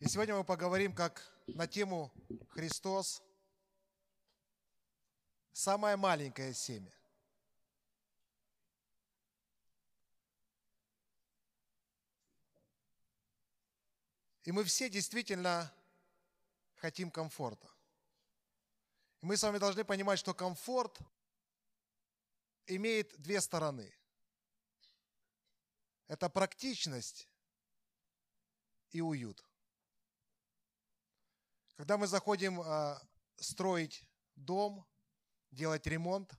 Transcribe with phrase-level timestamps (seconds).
[0.00, 2.10] И сегодня мы поговорим как на тему
[2.48, 3.22] Христос–
[5.52, 6.90] самое маленькое семя.
[14.44, 15.70] И мы все действительно
[16.76, 17.70] хотим комфорта.
[19.20, 20.98] И мы с вами должны понимать, что комфорт
[22.66, 23.94] имеет две стороны.
[26.08, 27.28] Это практичность
[28.92, 29.44] и уют.
[31.80, 32.98] Когда мы заходим э,
[33.36, 34.86] строить дом,
[35.50, 36.30] делать ремонт,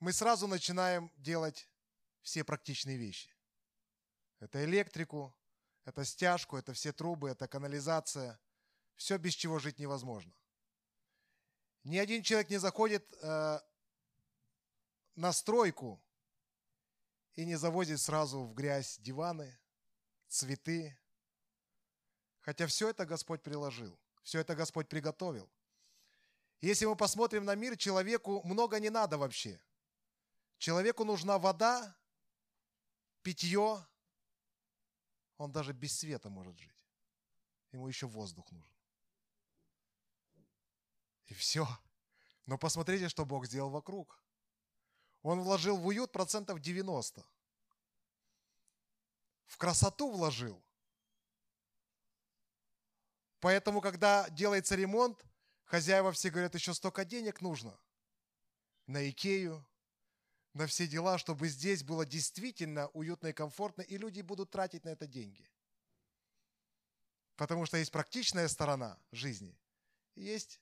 [0.00, 1.70] мы сразу начинаем делать
[2.22, 3.32] все практичные вещи.
[4.40, 5.32] Это электрику,
[5.84, 8.40] это стяжку, это все трубы, это канализация.
[8.96, 10.34] Все, без чего жить невозможно.
[11.84, 13.60] Ни один человек не заходит э,
[15.14, 16.02] на стройку
[17.36, 19.56] и не завозит сразу в грязь диваны,
[20.26, 20.98] цветы.
[22.46, 25.50] Хотя все это Господь приложил, все это Господь приготовил.
[26.60, 29.60] Если мы посмотрим на мир, человеку много не надо вообще.
[30.56, 31.96] Человеку нужна вода,
[33.22, 33.84] питье.
[35.38, 36.72] Он даже без света может жить.
[37.72, 38.76] Ему еще воздух нужен.
[41.26, 41.66] И все.
[42.46, 44.22] Но посмотрите, что Бог сделал вокруг.
[45.22, 47.26] Он вложил в уют процентов 90.
[49.46, 50.62] В красоту вложил.
[53.40, 55.24] Поэтому, когда делается ремонт,
[55.64, 57.78] хозяева все говорят, еще столько денег нужно.
[58.86, 59.66] На Икею,
[60.54, 64.90] на все дела, чтобы здесь было действительно уютно и комфортно, и люди будут тратить на
[64.90, 65.50] это деньги.
[67.36, 69.58] Потому что есть практичная сторона жизни,
[70.14, 70.60] и есть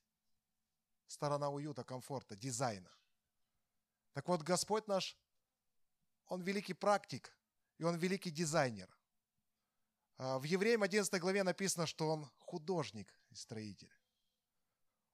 [1.07, 2.91] сторона уюта, комфорта, дизайна.
[4.13, 5.17] Так вот, Господь наш,
[6.27, 7.37] Он великий практик,
[7.79, 8.94] и Он великий дизайнер.
[10.17, 13.93] А, в Евреям 11 главе написано, что Он художник и строитель.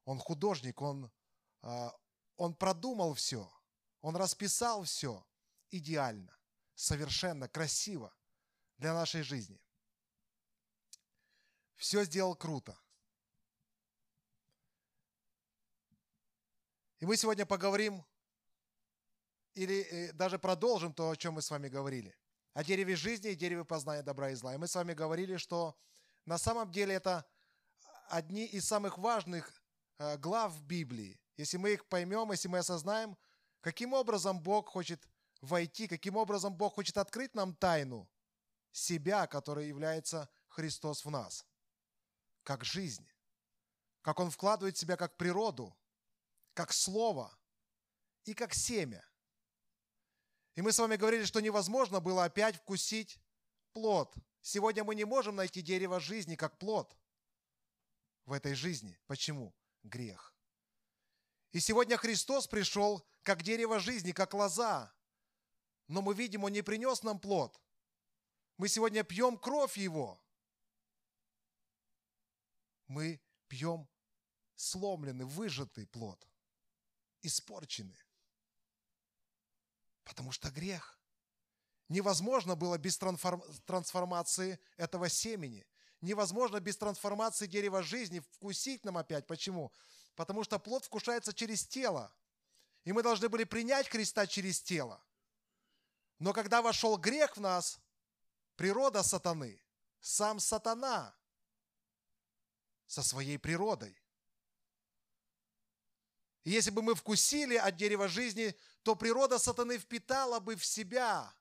[0.05, 1.11] Он художник, Он,
[1.63, 1.95] а,
[2.37, 3.51] он продумал все,
[4.01, 5.27] Он расписал все
[5.71, 6.37] идеально,
[6.75, 8.15] совершенно, красиво
[8.79, 9.61] для нашей жизни.
[11.77, 12.79] Все сделал круто–
[17.01, 18.05] И мы сегодня поговорим
[19.55, 22.15] или э, даже продолжим то, о чем мы с вами говорили.
[22.53, 24.55] О дереве жизни и дереве познания добра и зла.
[24.55, 25.77] И мы с вами говорили, что
[26.27, 27.25] на самом деле это
[28.09, 29.63] одни из самых важных
[29.99, 31.21] э, глав Библии.
[31.37, 33.17] Если мы их поймем, если мы осознаем,
[33.61, 35.09] каким образом Бог хочет
[35.41, 38.11] войти, каким образом Бог хочет открыть нам тайну
[38.73, 41.47] себя, который является Христос в нас,
[42.43, 43.09] как жизнь,
[44.03, 45.77] как Он вкладывает в себя как природу,
[46.55, 47.37] как слово
[48.25, 49.05] и как семя.
[50.61, 53.19] И мы с вами говорили, что невозможно было опять вкусить
[53.73, 54.15] плод.
[54.43, 56.95] Сегодня мы не можем найти дерево жизни как плод
[58.27, 58.99] в этой жизни.
[59.07, 59.55] Почему?
[59.85, 60.35] Грех.
[61.53, 64.95] И сегодня Христос пришел как дерево жизни, как лоза.
[65.89, 67.59] Но мы видим, Он не принес нам плод.
[68.59, 70.23] Мы сегодня пьем кровь Его.
[72.87, 73.89] Мы пьем
[74.57, 76.29] сломленный, выжатый плод
[77.23, 77.97] испорчены.
[80.11, 80.99] Потому что грех.
[81.89, 85.65] Невозможно было без трансформации этого семени.
[86.01, 89.29] Невозможно без трансформации дерева жизни вкусить нам опять.
[89.29, 89.73] Почему?
[90.17, 92.13] Потому что плод вкушается через тело.
[92.83, 95.01] И мы должны были принять Христа через тело.
[96.19, 97.79] Но когда вошел грех в нас,
[98.57, 99.63] природа сатаны,
[100.01, 101.15] сам сатана
[102.87, 103.97] со своей природой,
[106.45, 111.33] если бы мы вкусили от дерева жизни, то природа сатаны впитала бы в себя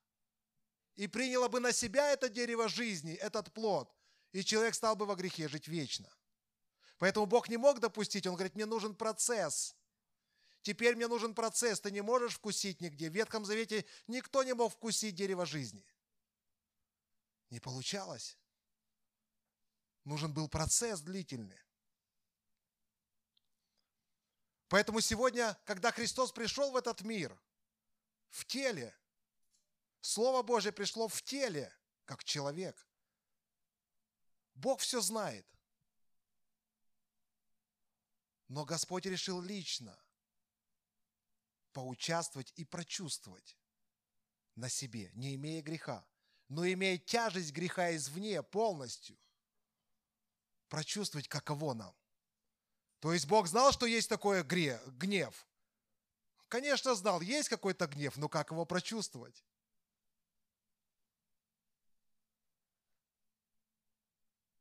[0.96, 3.94] и приняла бы на себя это дерево жизни, этот плод,
[4.32, 6.10] и человек стал бы во грехе жить вечно.
[6.98, 9.74] Поэтому Бог не мог допустить, Он говорит, мне нужен процесс.
[10.60, 13.08] Теперь мне нужен процесс, ты не можешь вкусить нигде.
[13.08, 15.86] В Ветхом Завете никто не мог вкусить дерево жизни.
[17.48, 18.36] Не получалось.
[20.04, 21.58] Нужен был процесс длительный.
[24.70, 27.36] Поэтому сегодня, когда Христос пришел в этот мир,
[28.28, 28.96] в теле,
[30.00, 32.86] Слово Божье пришло в теле, как человек.
[34.54, 35.44] Бог все знает.
[38.46, 39.98] Но Господь решил лично
[41.72, 43.58] поучаствовать и прочувствовать
[44.54, 46.06] на себе, не имея греха,
[46.46, 49.18] но имея тяжесть греха извне полностью,
[50.68, 51.99] прочувствовать, каково нам.
[53.00, 55.46] То есть Бог знал, что есть такое гнев.
[56.48, 59.44] Конечно, знал, есть какой-то гнев, но как его прочувствовать?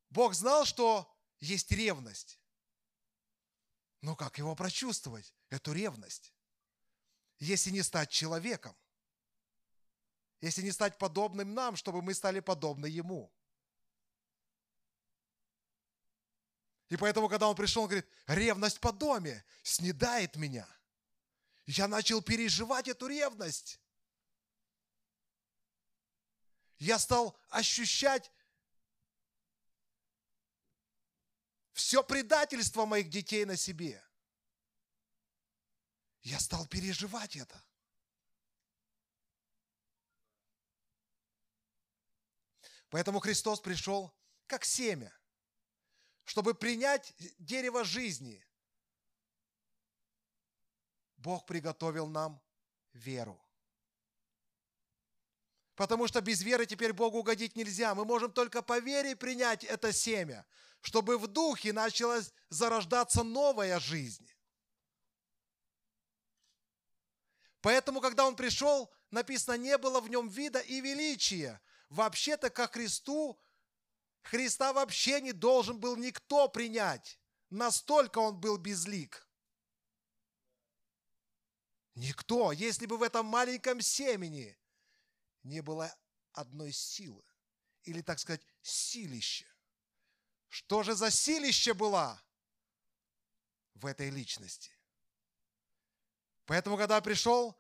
[0.09, 2.39] Бог знал, что есть ревность.
[4.01, 6.33] Но как его прочувствовать, эту ревность?
[7.39, 8.75] Если не стать человеком,
[10.41, 13.31] если не стать подобным нам, чтобы мы стали подобны Ему.
[16.89, 20.67] И поэтому, когда он пришел, он говорит, ревность по доме снедает меня.
[21.65, 23.79] Я начал переживать эту ревность.
[26.79, 28.31] Я стал ощущать
[31.73, 34.03] все предательство моих детей на себе.
[36.21, 37.63] Я стал переживать это.
[42.89, 44.11] Поэтому Христос пришел
[44.47, 45.13] как семя,
[46.29, 48.45] чтобы принять дерево жизни.
[51.17, 52.39] Бог приготовил нам
[52.93, 53.43] веру.
[55.73, 57.95] Потому что без веры теперь Богу угодить нельзя.
[57.95, 60.45] Мы можем только по вере принять это семя,
[60.81, 64.31] чтобы в духе начала зарождаться новая жизнь.
[67.61, 71.59] Поэтому, когда он пришел, написано, не было в нем вида и величия.
[71.89, 73.39] Вообще-то, ко Христу,
[74.21, 77.19] Христа вообще не должен был никто принять.
[77.49, 79.27] Настолько он был безлик.
[81.95, 82.51] Никто.
[82.51, 84.57] Если бы в этом маленьком семени
[85.43, 85.93] не было
[86.33, 87.23] одной силы,
[87.83, 89.45] или, так сказать, силища.
[90.47, 92.21] Что же за силище была
[93.75, 94.71] в этой личности?
[96.45, 97.59] Поэтому, когда пришел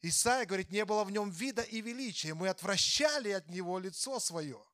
[0.00, 2.34] Исаия, говорит, не было в нем вида и величия.
[2.34, 4.64] Мы отвращали от него лицо свое.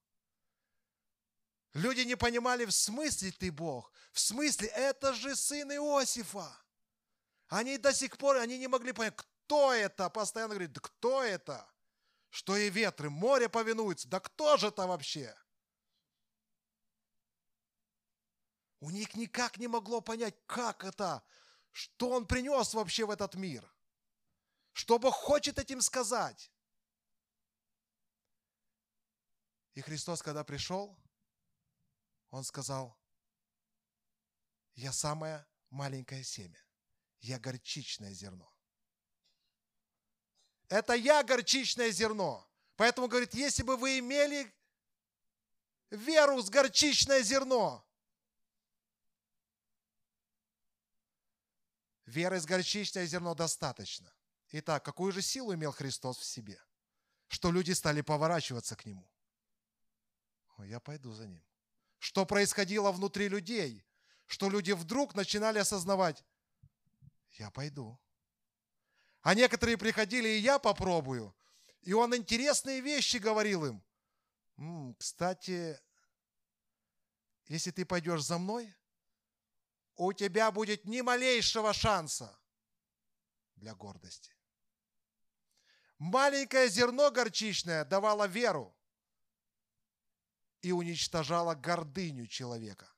[1.72, 3.92] Люди не понимали, в смысле ты Бог.
[4.12, 6.50] В смысле, это же сын Иосифа.
[7.48, 10.10] Они до сих пор, они не могли понять, кто это.
[10.10, 11.70] Постоянно говорит, да кто это?
[12.30, 14.08] что и ветры, море повинуются.
[14.08, 15.36] Да кто же это вообще?
[18.78, 21.22] У них никак не могло понять, как это,
[21.72, 23.70] что он принес вообще в этот мир.
[24.72, 26.50] Что Бог хочет этим сказать.
[29.74, 30.96] И Христос, когда пришел,
[32.30, 32.96] Он сказал,
[34.74, 36.58] я самое маленькое семя,
[37.20, 38.52] я горчичное зерно.
[40.68, 42.48] Это я горчичное зерно.
[42.76, 44.54] Поэтому говорит, если бы вы имели
[45.90, 47.84] веру с горчичное зерно,
[52.06, 54.14] веры с горчичное зерно достаточно.
[54.52, 56.62] Итак, какую же силу имел Христос в себе?
[57.26, 59.08] Что люди стали поворачиваться к Нему.
[60.58, 61.49] Я пойду за Ним.
[62.00, 63.86] Что происходило внутри людей?
[64.24, 66.24] Что люди вдруг начинали осознавать,
[67.32, 68.00] я пойду.
[69.20, 71.36] А некоторые приходили, и я попробую.
[71.82, 73.84] И он интересные вещи говорил им.
[74.56, 75.78] М-м, кстати,
[77.48, 78.74] если ты пойдешь за мной,
[79.96, 82.34] у тебя будет ни малейшего шанса
[83.56, 84.34] для гордости.
[85.98, 88.74] Маленькое зерно горчичное давало веру
[90.62, 92.92] и уничтожало гордыню человека.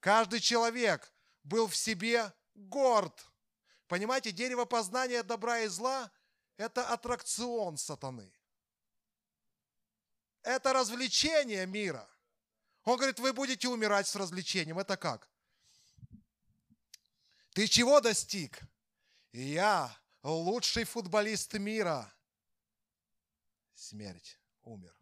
[0.00, 1.12] Каждый человек
[1.42, 3.26] был в себе горд–
[3.90, 6.12] Понимаете, дерево познания добра и зла–
[6.56, 8.32] это аттракцион сатаны.
[10.42, 12.08] Это развлечение мира.
[12.84, 14.78] Он говорит, вы будете умирать с развлечением.
[14.78, 15.28] Это как?
[17.52, 18.60] Ты чего достиг?
[19.32, 22.14] Я лучший футболист мира.
[23.74, 24.38] Смерть.
[24.62, 24.96] Умер.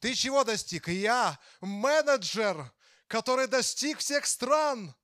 [0.00, 0.88] Ты чего достиг?
[0.88, 2.72] Я менеджер,
[3.06, 4.94] который достиг всех стран.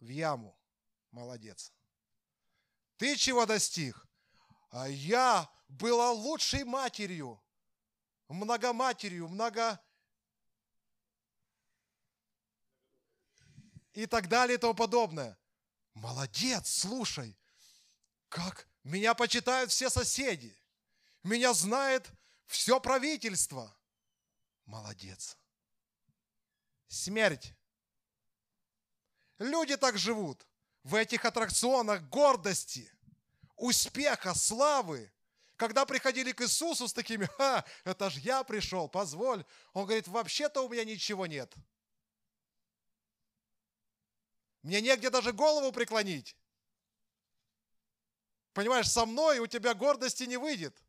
[0.00, 0.58] В яму.
[1.10, 1.72] Молодец.
[2.98, 4.06] Ты чего достиг?
[4.70, 7.42] А я была лучшей матерью,
[8.28, 9.80] многоматерью, много...
[13.92, 15.36] И так далее и тому подобное.
[15.94, 17.36] Молодец, слушай,
[18.28, 20.56] как меня почитают все соседи.
[21.24, 22.08] Меня знает
[22.50, 23.72] все правительство.
[24.66, 25.38] Молодец.
[26.88, 27.54] Смерть.
[29.38, 30.46] Люди так живут
[30.82, 32.92] в этих аттракционах гордости,
[33.54, 35.12] успеха, славы.
[35.54, 39.44] Когда приходили к Иисусу с такими, ха, это ж я пришел, позволь.
[39.72, 41.54] Он говорит, вообще-то у меня ничего нет.
[44.62, 46.36] Мне негде даже голову преклонить.
[48.54, 50.82] Понимаешь, со мной у тебя гордости не выйдет.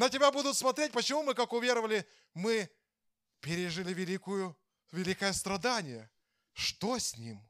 [0.00, 2.70] На тебя будут смотреть, почему мы, как уверовали, мы
[3.40, 4.58] пережили великую,
[4.92, 6.10] великое страдание–
[6.54, 7.46] что с ним?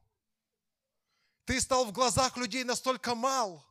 [1.45, 3.65] Ты стал в глазах людей настолько мал.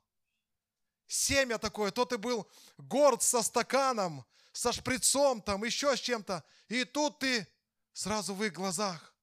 [1.07, 6.43] Семя такое, то ты был горд со стаканом, со шприцом, там еще с чем-то.
[6.69, 7.47] И тут ты
[7.93, 9.15] сразу в их глазах.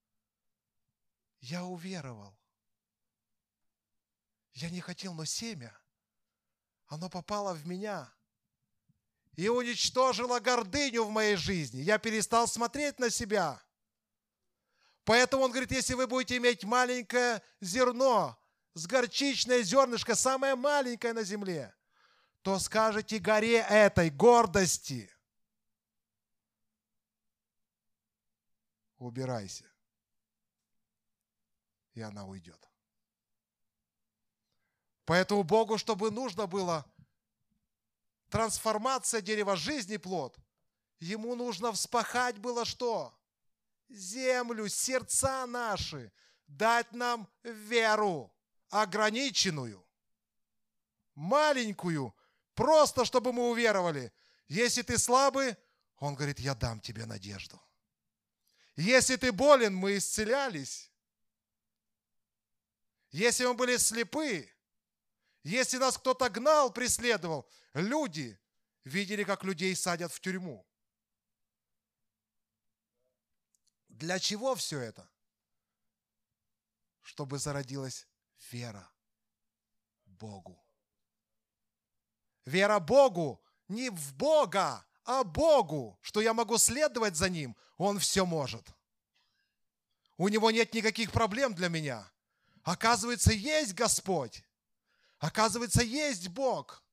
[1.40, 2.38] Я уверовал.
[4.54, 5.76] Я не хотел, но семя,
[6.86, 8.16] оно попало в меня
[9.38, 11.79] и уничтожило гордыню в моей жизни.
[11.82, 13.62] Я перестал смотреть на себя.
[15.06, 18.38] Поэтому он говорит, если вы будете иметь маленькое зерно,
[18.74, 21.74] с горчичное зернышко, самое маленькое на земле,
[22.41, 25.10] то скажете горе этой гордости.
[28.98, 29.72] Убирайся.
[31.94, 32.67] И она уйдет.
[35.06, 36.91] Поэтому Богу, чтобы нужно было
[38.30, 40.38] трансформация дерева жизни плод,
[41.00, 43.18] ему нужно вспахать было что?
[43.90, 46.12] Землю, сердца наши,
[46.48, 48.34] дать нам веру
[48.70, 49.86] ограниченную,
[51.16, 52.14] маленькую,
[52.54, 54.12] просто чтобы мы уверовали.
[54.48, 55.56] Если ты слабый,
[55.98, 57.62] он говорит, я дам тебе надежду.
[58.76, 60.92] Если ты болен, мы исцелялись.
[63.10, 64.50] Если мы были слепы,
[65.48, 68.38] если нас кто-то гнал, преследовал, люди
[68.84, 70.66] видели, как людей садят в тюрьму.
[73.88, 75.10] Для чего все это?
[77.01, 78.08] Чтобы зародилась
[78.51, 78.92] вера
[80.06, 80.62] Богу.
[82.46, 88.25] Вера Богу, не в Бога, а Богу, что я могу следовать за Ним, Он все
[88.25, 88.68] может.
[90.18, 92.12] У Него нет никаких проблем для меня.
[92.63, 94.44] Оказывается, есть Господь.
[95.20, 96.84] Оказывается, есть Бог.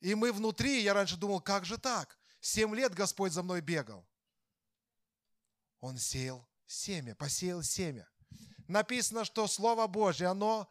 [0.00, 2.18] И мы внутри, я раньше думал, как же так?
[2.40, 4.06] Семь лет Господь за мной бегал.
[5.80, 8.08] Он сеял семя, посеял семя.
[8.68, 10.70] Написано, что Слово Божье, оно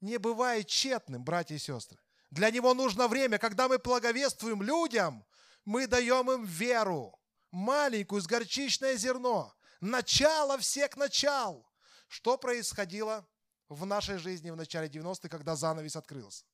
[0.00, 1.98] не бывает тщетным, братья и сестры.
[2.30, 3.38] Для него нужно время.
[3.38, 5.24] Когда мы благовествуем людям,
[5.64, 7.18] мы даем им веру,
[7.50, 11.68] маленькую, с горчичное зерно, начало всех начал.
[12.08, 13.26] Что происходило
[13.68, 16.44] в нашей жизни в начале 90-х, когда занавес открылся.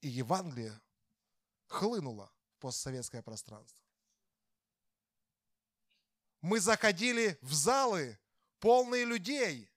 [0.00, 0.78] И Евангелие
[1.66, 3.82] хлынуло в постсоветское пространство.
[6.40, 8.18] Мы заходили в залы,
[8.60, 9.70] полные людей.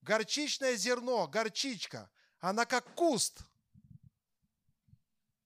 [0.00, 2.10] Горчичное зерно, горчичка,
[2.40, 3.42] она как куст.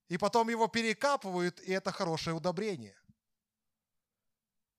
[0.08, 2.96] И потом его перекапывают, и это хорошее удобрение.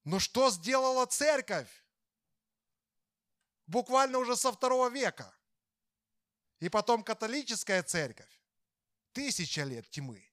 [0.03, 1.69] Но что сделала церковь?
[3.67, 5.33] Буквально уже со второго века.
[6.59, 8.41] И потом католическая церковь.
[9.11, 10.27] Тысяча лет тьмы.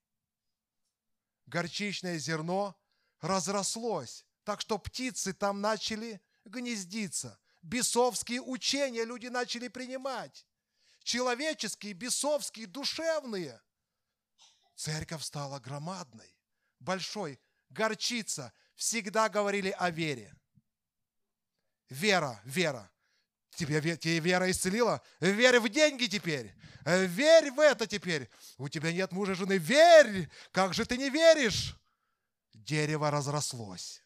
[1.47, 2.75] Горчичное зерно
[3.21, 7.39] разрослось, так что птицы там начали гнездиться.
[7.63, 10.47] Бесовские учения люди начали принимать.
[11.03, 13.61] Человеческие, бесовские, душевные.
[14.75, 16.35] Церковь стала громадной,
[16.81, 17.41] большой.
[17.71, 18.53] Горчица.
[18.75, 20.35] Всегда говорили о вере.
[21.89, 22.91] Вера, вера.
[23.57, 25.01] Тебя, тебе вера исцелила?
[25.21, 26.55] Верь в деньги теперь.
[26.85, 28.29] Верь в это теперь.
[28.59, 29.59] У тебя нет мужа, жены.
[29.59, 30.29] Верь!
[30.53, 31.77] Как же ты не веришь?
[32.53, 34.03] Дерево разрослось.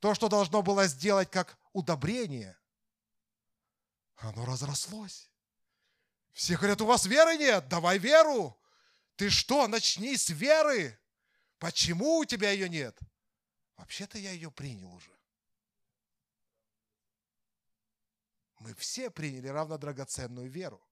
[0.00, 2.56] То, что должно было сделать как удобрение,
[4.16, 5.30] оно разрослось.
[6.32, 8.56] Все говорят, у вас веры нет, давай веру.
[9.16, 10.98] Ты что, начни с веры.
[11.58, 12.96] Почему у тебя ее нет?
[13.76, 15.17] Вообще-то я ее принял уже.
[18.58, 20.82] Мы все приняли равно драгоценную веру.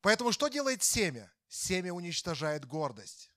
[0.00, 1.32] Поэтому что делает семя?
[1.48, 3.30] Семя уничтожает гордость.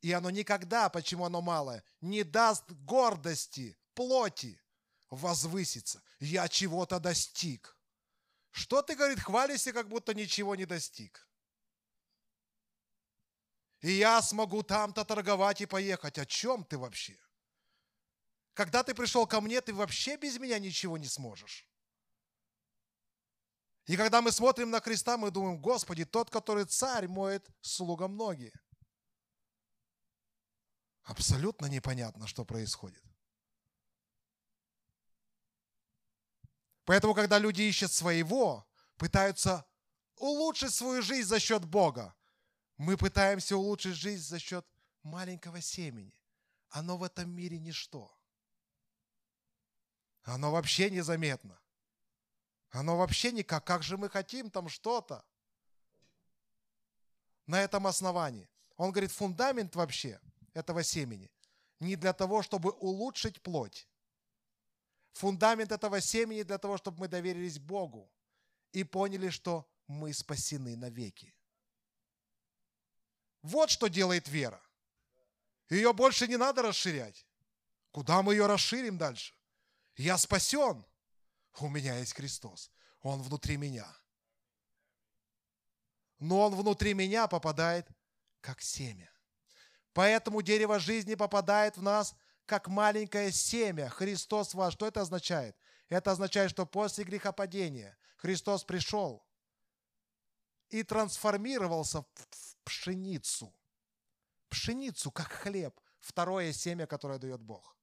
[0.00, 4.60] И оно никогда, почему оно малое, не даст гордости, плоти
[5.10, 6.02] возвыситься.
[6.20, 7.76] Я чего-то достиг.
[8.50, 11.28] Что ты, говорит, хвалишься, как будто ничего не достиг.
[13.80, 16.18] И я смогу там-то торговать и поехать.
[16.18, 17.18] О чем ты вообще?
[18.56, 21.68] Когда ты пришел ко мне, ты вообще без меня ничего не сможешь.
[23.84, 28.50] И когда мы смотрим на креста, мы думаем, Господи, тот, который царь, моет слугам ноги.
[31.02, 33.04] Абсолютно непонятно, что происходит.
[36.86, 39.66] Поэтому, когда люди ищут своего, пытаются
[40.16, 42.16] улучшить свою жизнь за счет Бога,
[42.78, 44.66] мы пытаемся улучшить жизнь за счет
[45.02, 46.18] маленького семени.
[46.70, 48.15] Оно в этом мире ничто.
[50.26, 51.58] Оно вообще незаметно.
[52.70, 53.64] Оно вообще никак.
[53.64, 55.24] Как же мы хотим там что-то?
[57.46, 58.48] На этом основании.
[58.76, 60.20] Он говорит, фундамент вообще
[60.52, 61.30] этого семени
[61.78, 63.88] не для того, чтобы улучшить плоть.
[65.12, 68.10] фундамент этого семени для того, чтобы мы доверились Богу
[68.72, 71.34] и поняли, что мы спасены навеки.
[73.42, 74.60] Вот что делает вера.
[75.70, 77.24] Ее больше не надо расширять.
[77.92, 79.35] Куда мы ее расширим дальше?
[79.96, 80.84] Я спасен.
[81.58, 82.70] У меня есть Христос.
[83.00, 83.86] Он внутри меня.
[86.18, 87.88] Но он внутри меня попадает
[88.40, 89.10] как семя.
[89.92, 93.88] Поэтому дерево жизни попадает в нас как маленькое семя.
[93.88, 94.74] Христос ваш.
[94.74, 95.56] Что это означает?
[95.88, 99.24] Это означает, что после грехопадения Христос пришел
[100.68, 103.54] и трансформировался в пшеницу.
[104.48, 105.78] Пшеницу, как хлеб.
[105.98, 107.76] Второе семя, которое дает Бог.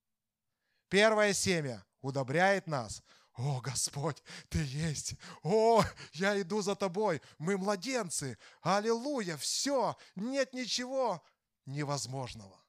[0.89, 3.03] Первое семя удобряет нас.
[3.35, 5.15] О, Господь, Ты есть.
[5.41, 7.21] О, я иду за Тобой.
[7.39, 8.37] Мы младенцы.
[8.61, 9.37] Аллилуйя.
[9.37, 9.97] Все.
[10.15, 11.23] Нет ничего
[11.65, 12.63] невозможного.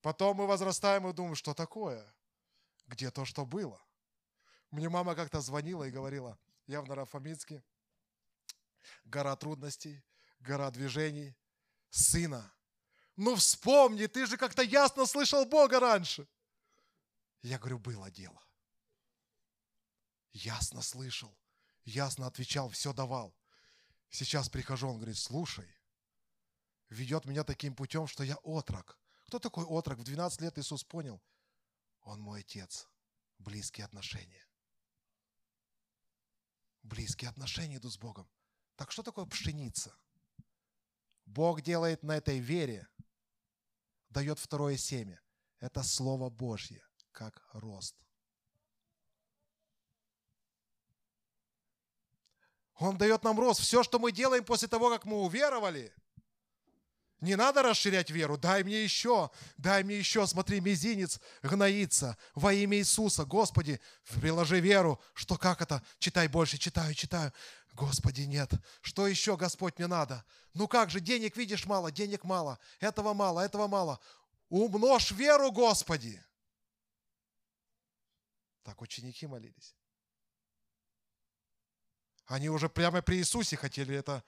[0.00, 2.04] Потом мы возрастаем и думаем, что такое?
[2.86, 3.82] Где то, что было?
[4.70, 7.64] Мне мама как-то звонила и говорила, я в Нарафаминске,
[9.04, 10.02] гора трудностей,
[10.40, 11.34] гора движений,
[11.90, 12.52] сына.
[13.16, 16.28] Ну вспомни, ты же как-то ясно слышал Бога раньше.
[17.42, 18.42] Я говорю, было дело.
[20.32, 21.36] Ясно слышал,
[21.84, 23.36] ясно отвечал, все давал.
[24.10, 25.68] Сейчас прихожу, он говорит, слушай,
[26.88, 28.98] ведет меня таким путем, что я отрок.
[29.26, 29.98] Кто такой отрок?
[29.98, 31.22] В 12 лет Иисус понял,
[32.02, 32.88] он мой отец.
[33.38, 34.46] Близкие отношения.
[36.82, 38.28] Близкие отношения идут с Богом.
[38.76, 39.94] Так что такое пшеница?
[41.24, 42.88] Бог делает на этой вере,
[44.08, 45.20] дает второе семя.
[45.60, 47.94] Это Слово Божье, как рост.
[52.78, 53.60] Он дает нам рост.
[53.60, 55.92] Все, что мы делаем после того, как мы уверовали,
[57.20, 58.38] не надо расширять веру.
[58.38, 60.26] Дай мне еще, дай мне еще.
[60.26, 63.24] Смотри, мизинец гноится во имя Иисуса.
[63.24, 63.80] Господи,
[64.20, 65.00] приложи веру.
[65.14, 65.82] Что как это?
[65.98, 67.32] Читай больше, читаю, читаю.
[67.72, 68.52] Господи, нет.
[68.82, 70.24] Что еще, Господь, мне надо?
[70.54, 72.58] Ну как же, денег видишь мало, денег мало.
[72.78, 73.98] Этого мало, этого мало.
[74.48, 76.22] Умножь веру, Господи.
[78.68, 79.74] Так ученики молились.
[82.26, 84.22] Они уже прямо при Иисусе хотели это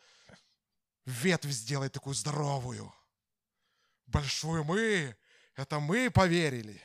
[1.05, 2.91] ветвь сделать такую здоровую.
[4.07, 5.15] Большую мы,
[5.57, 6.83] это мы поверили.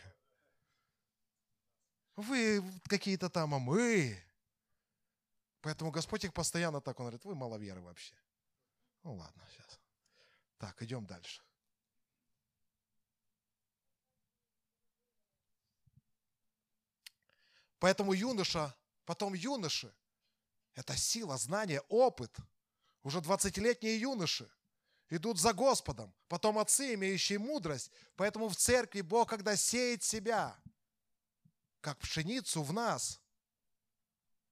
[2.17, 4.21] Вы какие-то там, а мы.
[5.61, 8.17] Поэтому Господь их постоянно так, Он говорит, вы маловеры вообще.
[9.03, 9.79] Ну ладно, сейчас.
[10.57, 11.41] Так, идем дальше.
[17.79, 19.93] Поэтому юноша, потом юноши,
[20.73, 22.35] это сила, знание, опыт.
[23.03, 24.49] Уже 20-летние юноши
[25.09, 26.13] идут за Господом.
[26.27, 27.91] Потом отцы, имеющие мудрость.
[28.15, 30.59] Поэтому в церкви Бог, когда сеет себя,
[31.81, 33.21] как пшеницу в нас,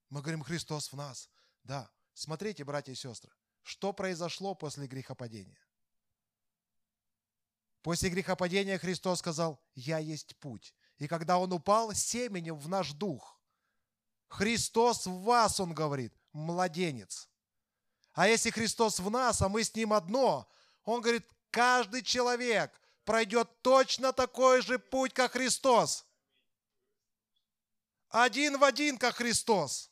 [0.08, 1.28] мы говорим, Христос в нас.
[1.64, 3.32] Да, смотрите, братья и сестры,
[3.62, 5.58] что произошло после грехопадения.
[7.82, 10.74] После грехопадения Христос сказал, «Я есть путь».
[11.04, 13.38] И когда Он упал семенем в наш дух,
[14.28, 17.28] Христос в вас, он говорит, младенец.
[18.14, 20.48] А если Христос в нас, а мы с Ним одно,
[20.82, 22.72] он говорит, каждый человек
[23.04, 26.06] пройдет точно такой же путь, как Христос.
[28.08, 29.90] Один в один, как Христос.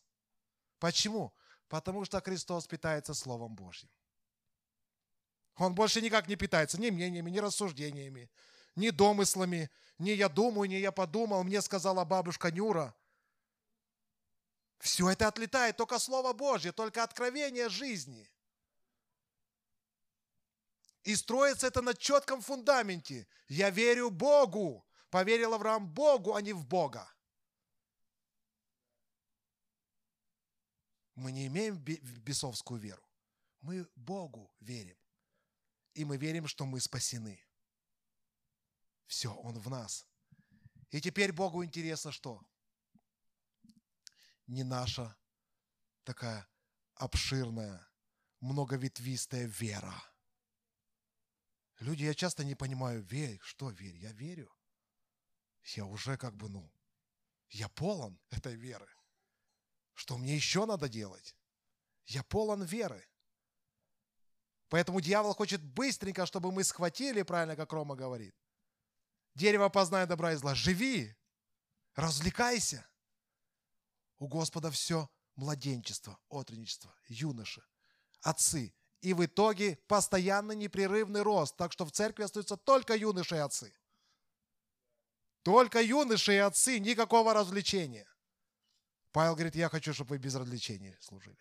[0.79, 1.35] Почему?
[1.69, 3.91] Потому что Христос питается Словом Божьим.
[5.57, 8.31] Он больше никак не питается ни мнениями, ни рассуждениями,
[8.77, 9.71] ни домыслами,
[10.03, 12.95] ни я думаю, ни я подумал, мне сказала бабушка Нюра–
[14.83, 18.29] все это отлетает, только Слово Божье, только откровение жизни.
[21.05, 23.29] И строится это на четком фундаменте.
[23.47, 24.85] Я верю Богу.
[25.09, 27.09] Поверил Авраам Богу, а не в Бога.
[31.15, 33.09] Мы не имеем бесовскую веру.
[33.61, 34.99] Мы Богу верим.
[35.95, 37.41] И мы верим, что мы спасены.
[39.07, 40.07] Все, Он в нас.
[40.91, 42.43] И теперь Богу интересно что?
[44.53, 45.17] не наша
[46.05, 46.49] такая
[46.95, 47.89] обширная,
[48.41, 49.95] многоветвистая вера.
[51.81, 53.97] Люди, я часто не понимаю, верь, что верь?
[53.97, 54.55] Я верю.
[55.75, 56.73] Я уже как бы, ну,
[57.49, 58.89] я полон этой веры.
[59.95, 61.37] Что мне еще надо делать?
[62.07, 63.09] Я полон веры.
[64.69, 68.35] Поэтому дьявол хочет быстренько, чтобы мы схватили, правильно, как Рома говорит.
[69.35, 70.55] Дерево познай добра и зла.
[70.55, 71.15] Живи,
[71.95, 72.87] развлекайся.
[74.19, 77.63] У Господа все младенчество, отрочество, юноши,
[78.21, 78.75] отцы.
[79.01, 81.57] И в итоге постоянный непрерывный рост.
[81.57, 83.75] Так что в церкви остаются только юноши и отцы.
[85.43, 88.07] Только юноши и отцы, никакого развлечения.
[89.11, 91.39] Павел говорит, я хочу, чтобы вы без развлечений служили.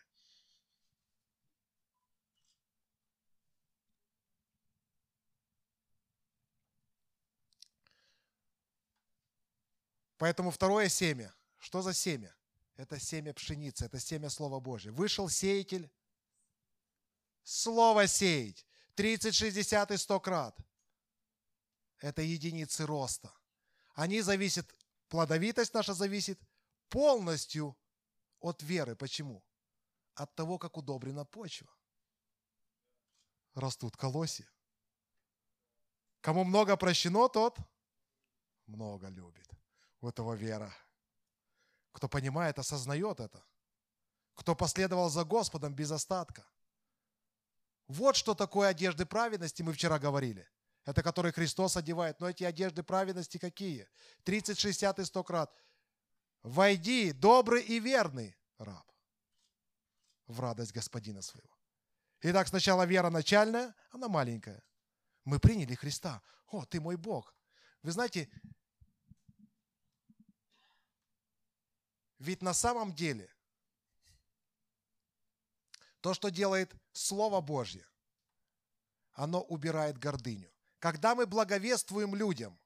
[10.21, 11.33] Поэтому второе семя.
[11.57, 12.31] Что за семя?
[12.75, 14.93] Это семя пшеницы, это семя Слова Божьего.
[14.93, 15.89] Вышел сеятель,
[17.41, 18.63] Слово сеять.
[18.93, 20.55] 30, 60 и 100 крат.
[21.97, 23.33] Это единицы роста.
[23.95, 24.71] Они зависят,
[25.09, 26.39] плодовитость наша зависит
[26.89, 27.75] полностью
[28.41, 28.95] от веры.
[28.95, 29.43] Почему?
[30.13, 31.75] От того, как удобрена почва.
[33.55, 34.47] Растут колосья.
[36.19, 37.57] Кому много прощено, тот
[38.67, 39.60] много любит.
[40.01, 40.73] У этого вера.
[41.91, 43.43] Кто понимает, осознает это.
[44.35, 46.45] Кто последовал за Господом без остатка.
[47.87, 50.47] Вот что такое одежды праведности, мы вчера говорили.
[50.85, 52.19] Это которые Христос одевает.
[52.19, 53.87] Но эти одежды праведности какие?
[54.23, 55.53] 30, 60 и 100 крат.
[56.41, 58.91] Войди, добрый и верный раб,
[60.25, 61.55] в радость господина своего.
[62.21, 64.63] Итак, сначала вера начальная, она маленькая.
[65.23, 66.21] Мы приняли Христа.
[66.47, 67.35] О, ты мой Бог.
[67.83, 68.29] Вы знаете,
[72.21, 73.27] Ведь на самом деле
[76.01, 77.83] то, что делает Слово Божье,
[79.13, 80.51] оно убирает гордыню.
[80.77, 82.59] Когда мы благовествуем людям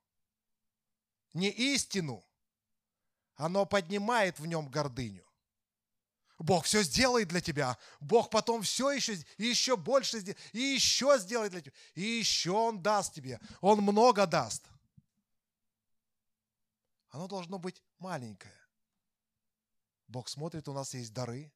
[1.34, 2.26] не истину,
[3.36, 5.26] оно поднимает в нем гордыню.
[6.38, 7.78] Бог все сделает для тебя.
[8.02, 11.74] Бог потом все еще, еще больше сделает, и еще сделает для тебя.
[11.94, 13.40] И еще Он даст тебе.
[13.62, 14.66] Он много даст.
[17.12, 18.65] Оно должно быть маленькое.
[20.08, 21.52] Бог смотрит, у нас есть дары.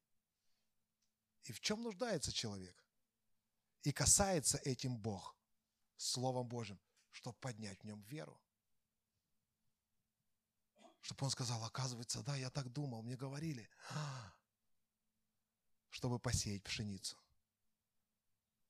[1.44, 2.76] И в чем нуждается человек?
[3.82, 5.36] И касается этим Бог
[5.96, 6.78] Словом Божьим,
[7.10, 8.40] чтобы поднять в нем веру.
[11.00, 13.68] Чтобы он сказал, оказывается, да, я так думал, мне говорили,
[15.88, 17.16] чтобы посеять пшеницу.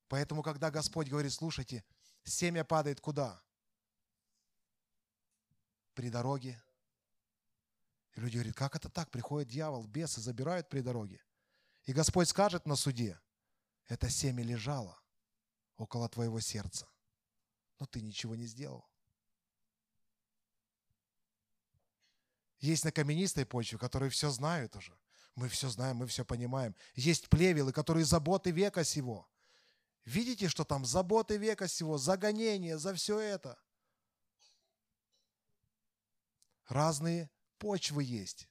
[0.09, 1.85] Поэтому, когда Господь говорит, слушайте,
[2.25, 3.43] семя падает куда?
[5.95, 6.63] При дороге,
[8.15, 9.11] и люди говорят, как это так?
[9.11, 11.23] Приходит дьявол, бесы забирают при дороге.
[11.85, 13.21] И Господь скажет на суде,
[13.87, 15.01] это семя лежало
[15.77, 16.89] около твоего сердца,
[17.79, 18.89] но ты ничего не сделал.
[22.59, 24.97] Есть на каменистой почве, которые все знают уже.
[25.35, 26.77] Мы все знаем, мы все понимаем.
[26.95, 29.31] Есть плевелы, которые заботы века сего.
[30.05, 33.59] Видите, что там заботы века сего, загонение за все это.
[36.69, 38.49] Разные почвы есть.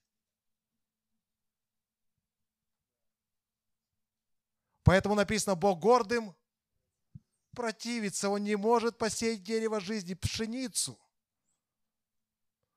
[4.84, 6.36] Поэтому написано, Бог гордым
[7.52, 8.30] противится.
[8.30, 10.98] Он не может посеять дерево жизни, пшеницу.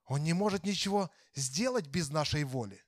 [0.06, 2.84] Он не может ничего сделать без нашей воли.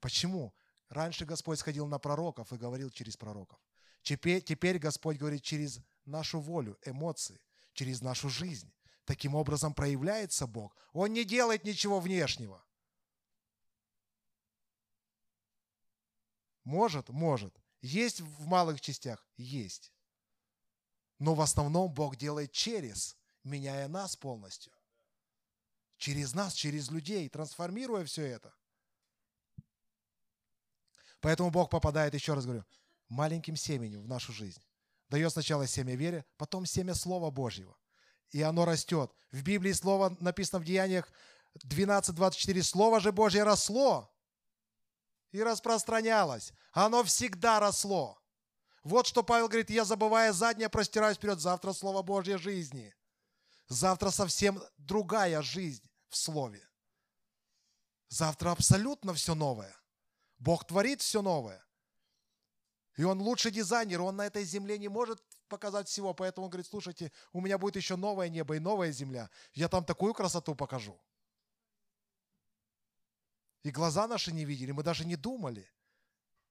[0.00, 0.54] Почему?
[0.88, 3.60] Раньше Господь сходил на пророков и говорил через пророков.
[4.02, 7.40] Теперь, теперь Господь говорит через нашу волю, эмоции,
[7.74, 8.72] через нашу жизнь.
[9.06, 10.76] Таким образом проявляется Бог.
[10.92, 12.62] Он не делает ничего внешнего.
[16.64, 17.08] Может?
[17.10, 17.56] Может.
[17.80, 19.24] Есть в малых частях?
[19.36, 19.92] Есть.
[21.20, 24.72] Но в основном Бог делает через, меняя нас полностью.
[25.98, 28.52] Через нас, через людей, трансформируя все это.
[31.20, 32.64] Поэтому Бог попадает, еще раз говорю,
[33.08, 34.62] маленьким семенем в нашу жизнь.
[35.08, 37.78] Дает сначала семя веры, потом семя Слова Божьего
[38.30, 39.12] и оно растет.
[39.30, 41.10] В Библии слово написано в Деяниях
[41.64, 42.62] 12.24.
[42.62, 44.12] Слово же Божье росло
[45.32, 46.52] и распространялось.
[46.72, 48.20] Оно всегда росло.
[48.82, 51.40] Вот что Павел говорит, я забывая заднее, простираюсь вперед.
[51.40, 52.94] Завтра Слово Божье жизни.
[53.68, 56.66] Завтра совсем другая жизнь в Слове.
[58.08, 59.76] Завтра абсолютно все новое.
[60.38, 61.64] Бог творит все новое.
[62.96, 66.66] И он лучший дизайнер, он на этой земле не может показать всего, поэтому он говорит,
[66.66, 71.00] слушайте, у меня будет еще новое небо и новая земля, я там такую красоту покажу.
[73.62, 75.68] И глаза наши не видели, мы даже не думали,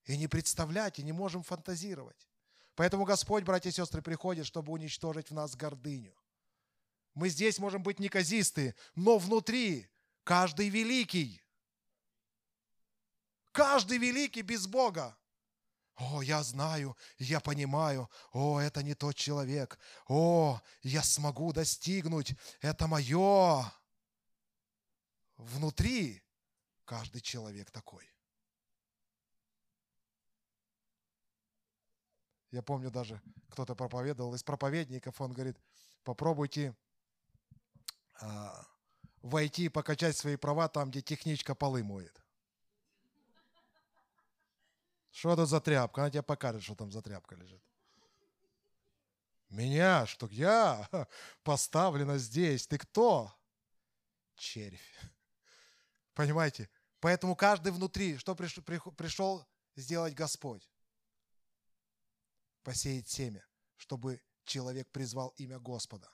[0.06, 2.28] и не представлять, и не можем фантазировать.
[2.76, 6.14] Поэтому Господь, братья и сестры, приходит, чтобы уничтожить в нас гордыню.
[7.14, 9.90] Мы здесь можем быть неказистые, но внутри
[10.24, 11.42] каждый великий.
[13.54, 15.18] Каждый великий без Бога.
[15.96, 22.88] О, я знаю, я понимаю, о, это не тот человек, о, я смогу достигнуть, это
[22.88, 23.72] мое.
[25.38, 26.22] Внутри
[26.84, 28.10] каждый человек такой.
[32.52, 35.58] Я помню даже, кто-то проповедовал из проповедников, он говорит,
[36.04, 36.76] попробуйте
[38.22, 38.66] а,
[39.22, 42.25] войти и покачать свои права там, где техничка полы моет.
[45.16, 46.02] Что это за тряпка?
[46.02, 47.64] Она тебе покажет, что там за тряпка лежит.
[49.48, 50.90] Меня, что я
[51.44, 52.68] поставлена здесь.
[52.68, 53.34] Ты кто?
[54.36, 55.00] Червь.
[56.16, 56.70] Понимаете?
[57.00, 59.48] Поэтому каждый внутри, что пришел
[59.78, 60.70] сделать Господь?
[62.64, 63.48] Посеять семя,
[63.78, 66.10] чтобы человек призвал имя Господа.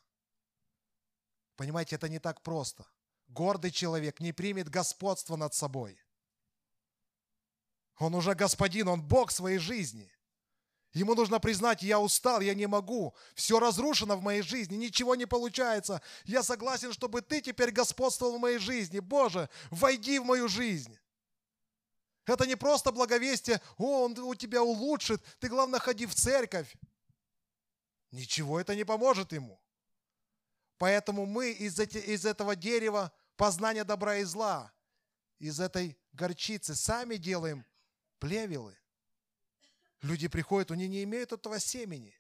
[1.55, 2.85] Понимаете, это не так просто.
[3.29, 5.99] Гордый человек не примет господство над собой.
[8.01, 10.11] Он уже господин, он Бог своей жизни.
[10.91, 15.27] Ему нужно признать, я устал, я не могу, все разрушено в моей жизни, ничего не
[15.27, 16.01] получается.
[16.25, 18.99] Я согласен, чтобы ты теперь господствовал в моей жизни.
[18.99, 20.97] Боже, войди в мою жизнь.
[22.25, 26.75] Это не просто благовестие, о, он у тебя улучшит, ты, главное, ходи в церковь.
[28.09, 29.61] Ничего это не поможет ему.
[30.79, 34.73] Поэтому мы из, эти, из этого дерева познания добра и зла,
[35.37, 37.63] из этой горчицы сами делаем
[38.21, 38.77] плевелы.
[40.01, 42.15] Люди приходят, они не имеют этого семени.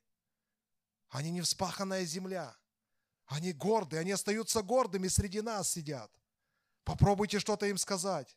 [1.09, 2.57] Они не вспаханная земля.
[3.27, 6.11] Они горды, они остаются гордыми, среди нас сидят.
[6.83, 8.35] Попробуйте что-то им сказать.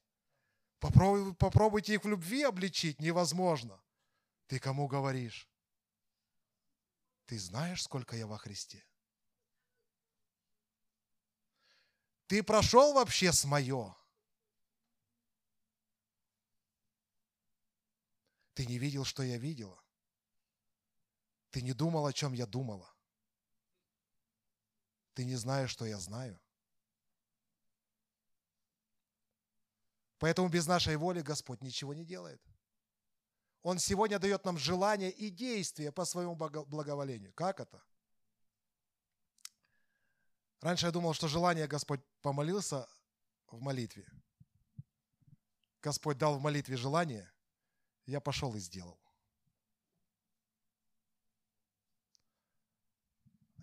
[0.78, 3.82] Попробуйте, попробуйте их в любви обличить, невозможно.
[4.46, 5.48] Ты кому говоришь?
[7.26, 8.84] Ты знаешь, сколько я во Христе?
[12.26, 13.96] Ты прошел вообще с мое?
[18.54, 19.82] Ты не видел, что я видела.
[21.50, 22.92] Ты не думал, о чем я думала.
[25.14, 26.40] Ты не знаешь, что я знаю.
[30.18, 32.42] Поэтому без нашей воли Господь ничего не делает.
[33.62, 37.32] Он сегодня дает нам желание и действие по своему благоволению.
[37.34, 37.82] Как это?
[40.60, 42.88] Раньше я думал, что желание Господь помолился
[43.48, 44.06] в молитве.
[45.82, 47.30] Господь дал в молитве желание,
[48.06, 49.00] я пошел и сделал.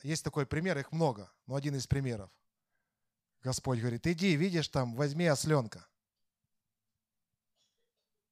[0.04, 2.32] Есть такой пример, их много, но один из примеров.
[3.42, 5.88] Господь говорит, иди, видишь там, возьми осленка.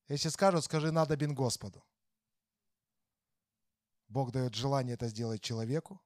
[0.08, 1.86] Если скажут, скажи, надо бин Господу.
[4.08, 6.02] Бог дает желание это сделать человеку,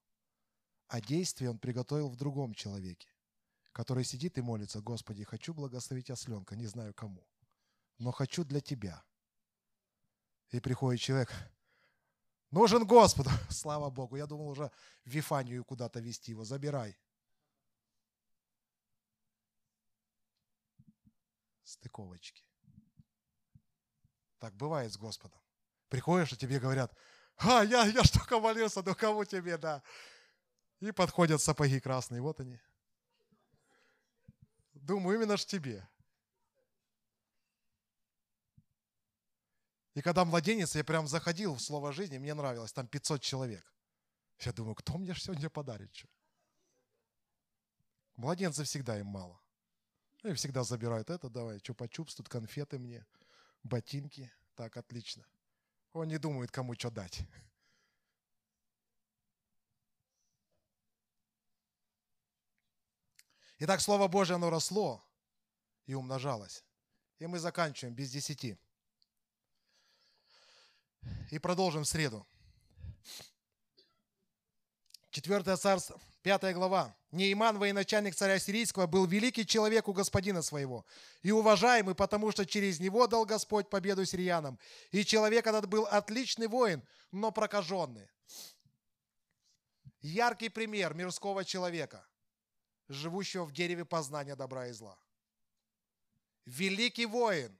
[0.87, 3.09] а действие он приготовил в другом человеке,
[3.71, 7.25] который сидит и молится, Господи, хочу благословить осленка, не знаю кому,
[7.97, 9.03] но хочу для Тебя.
[10.51, 11.31] И приходит человек,
[12.51, 13.29] нужен Господу.
[13.49, 14.71] Слава Богу, я думал уже
[15.05, 16.97] в Вифанию куда-то вести его, забирай.
[21.63, 22.43] Стыковочки.
[24.39, 25.39] Так бывает с Господом.
[25.89, 26.95] Приходишь, и тебе говорят,
[27.37, 29.81] а, я, я что молился, ну кому тебе, да.
[30.79, 32.59] И подходят сапоги красные, вот они.
[34.73, 35.87] Думаю, именно ж тебе.
[39.93, 43.73] И когда младенец, я прям заходил в слово жизни, мне нравилось, там 500 человек.
[44.39, 46.07] Я думаю, кто мне сегодня подарит что?
[48.15, 49.39] Младенцы всегда им мало.
[50.23, 53.05] И всегда забирают это, давай, чупа-чупс, тут конфеты мне,
[53.63, 54.31] ботинки.
[54.55, 55.25] Так, отлично.
[55.91, 57.21] Он не думает, кому что дать.
[63.59, 65.05] Итак, Слово Божье, оно росло
[65.85, 66.63] и умножалось.
[67.19, 68.57] И мы заканчиваем без десяти.
[71.31, 72.25] И продолжим в среду.
[75.09, 76.95] Четвертое царство, пятая глава.
[77.11, 80.85] Нейман, военачальник царя сирийского, был великий человек у господина своего
[81.21, 84.57] и уважаемый, потому что через него дал Господь победу сириянам.
[84.89, 88.09] И человек этот был отличный воин, но прокаженный.
[90.01, 92.05] Яркий пример мирского человека,
[92.89, 94.97] живущего в дереве познания добра и зла.
[96.45, 97.55] Великий воин,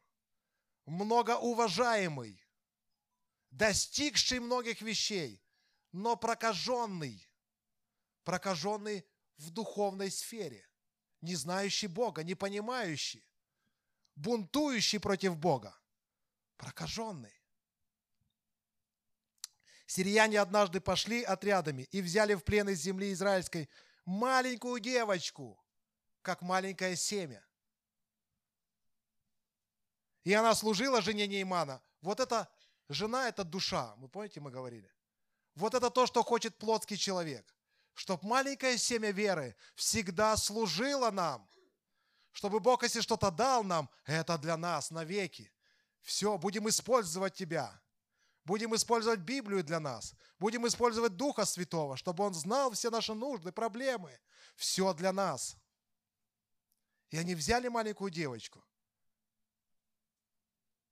[0.88, 2.43] многоуважаемый,
[3.54, 5.42] достигший многих вещей,
[5.92, 7.30] но прокаженный,
[8.24, 9.06] прокаженный
[9.38, 10.68] в духовной сфере,
[11.22, 13.24] не знающий Бога, не понимающий,
[14.16, 15.80] бунтующий против Бога,
[16.58, 17.39] прокаженный.
[19.86, 23.70] Сирияне однажды пошли отрядами и взяли в плен из земли израильской
[24.06, 25.63] маленькую девочку,
[26.24, 27.46] как маленькое семя.
[30.24, 31.84] И она служила жене Неймана.
[32.02, 32.50] Вот это
[32.89, 33.96] Жена– это душа.
[33.98, 34.91] Вы помните, мы говорили?
[35.56, 37.56] Вот это то, что хочет плотский человек.
[37.93, 41.48] Чтобы маленькое семя веры всегда служило нам.
[42.32, 45.52] Чтобы Бог, если что-то дал нам, это для нас навеки.
[46.02, 47.80] Все, будем использовать Тебя.
[48.43, 50.15] Будем использовать Библию для нас.
[50.39, 54.19] Будем использовать Духа Святого, чтобы Он знал все наши нужды, проблемы.
[54.56, 55.56] Все для нас.
[57.12, 58.63] И они взяли маленькую девочку.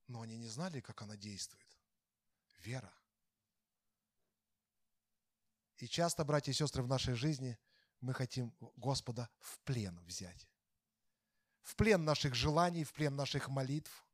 [0.07, 1.70] Но они не знали, как она действует.
[2.63, 2.93] Вера.
[5.77, 7.57] И часто, братья и сестры, в нашей жизни
[8.01, 10.47] мы хотим Господа в плен взять.
[11.61, 14.05] В плен наших желаний, в плен наших молитв.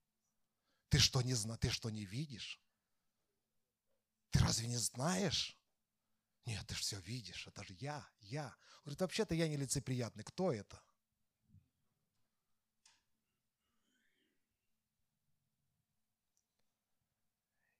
[0.89, 2.61] Ты что не знаешь, ты что не видишь?
[4.29, 5.57] Ты разве не знаешь?
[6.45, 8.45] Нет, ты же все видишь, это же я, я.
[8.45, 10.23] Он говорит, вообще-то я не лицеприятный.
[10.23, 10.81] Кто это?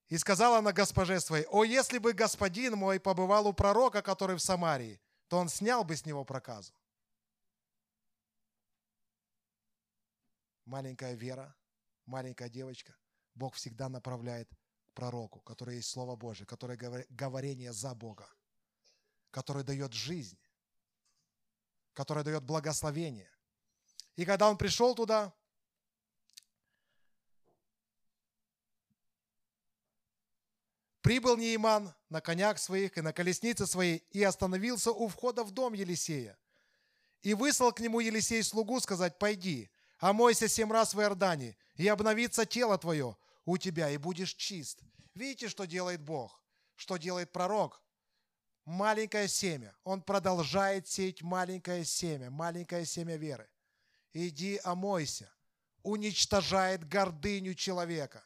[0.10, 4.41] И сказала она госпоже своей, «О, если бы господин мой побывал у пророка, который в
[4.41, 6.74] Самарии, то он снял бы с него проказу».
[10.65, 11.56] Маленькая вера,
[12.06, 12.96] маленькая девочка,
[13.36, 14.50] Бог всегда направляет
[14.86, 16.78] к пророку, который есть Слово Божье, которое
[17.10, 18.30] говорение за Бога,
[19.32, 20.39] который дает жизнь,
[21.93, 23.30] который дает благословение.
[24.15, 25.34] И когда он пришел туда,
[31.08, 35.72] Прибыл Нейман на конях своих и на колеснице своей и остановился у входа в дом
[35.72, 36.38] Елисея.
[37.22, 42.46] И выслал к нему Елисей слугу сказать, пойди, омойся семь раз в Иордане, и обновится
[42.46, 43.15] тело твое
[43.46, 44.82] у тебя, и будешь чист.
[45.15, 46.43] Видите, что делает Бог?
[46.76, 47.82] Что делает пророк?
[48.65, 49.74] Маленькое семя.
[49.86, 53.48] Он продолжает сеять маленькое семя, маленькое семя веры.
[54.12, 55.32] Иди омойся.
[55.84, 58.26] Уничтожает гордыню человека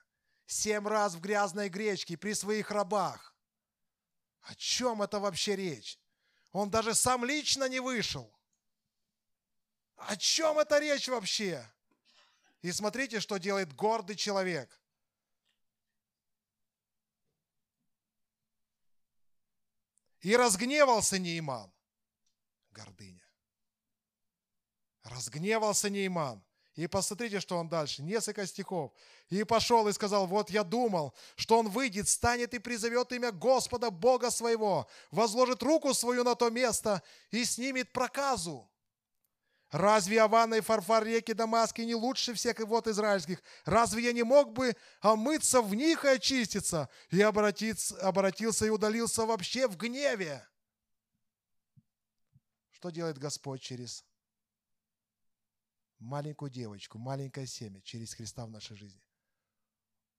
[0.52, 3.36] семь раз в грязной гречке при своих рабах.
[4.42, 6.00] О чем это вообще речь?
[6.52, 8.34] Он даже сам лично не вышел.
[9.96, 11.66] О чем это речь вообще?
[12.62, 14.80] И смотрите, что делает гордый человек.
[20.20, 21.72] И разгневался Нейман.
[22.72, 23.26] Гордыня.
[25.04, 26.44] Разгневался Нейман.
[26.76, 28.02] И посмотрите, что он дальше.
[28.02, 28.94] Несколько стихов.
[29.30, 33.90] И пошел и сказал, вот я думал, что он выйдет, станет и призовет имя Господа,
[33.90, 38.70] Бога своего, возложит руку свою на то место и снимет проказу.
[39.70, 43.42] Разве Авана и Фарфар реки Дамаски не лучше всех вот израильских?
[43.64, 46.90] Разве я не мог бы омыться в них и очиститься?
[47.10, 50.46] И обратиться, обратился и удалился вообще в гневе.
[52.72, 54.04] Что делает Господь через
[56.02, 59.02] маленькую девочку, маленькое семя через Христа в нашей жизни.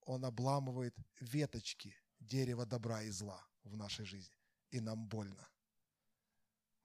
[0.05, 4.37] Он обламывает веточки дерева добра и зла в нашей жизни.
[4.71, 5.49] И нам больно.